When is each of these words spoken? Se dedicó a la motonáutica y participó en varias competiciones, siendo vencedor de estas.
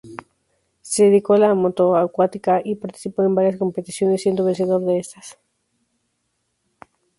Se 0.81 1.03
dedicó 1.03 1.35
a 1.35 1.37
la 1.37 1.53
motonáutica 1.53 2.59
y 2.65 2.73
participó 2.73 3.21
en 3.21 3.35
varias 3.35 3.57
competiciones, 3.57 4.23
siendo 4.23 4.43
vencedor 4.43 4.83
de 4.83 4.97
estas. 4.97 5.37